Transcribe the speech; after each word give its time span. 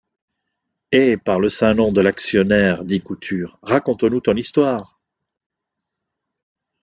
Hé, 0.91 1.15
par 1.15 1.39
le 1.39 1.47
saint 1.47 1.75
nom 1.75 1.91
de 1.91 2.01
l’Actionnaire, 2.01 2.83
dit 2.85 3.01
Couture, 3.01 3.59
raconte-nous 3.61 4.19
ton 4.21 4.35
histoire? 4.35 4.99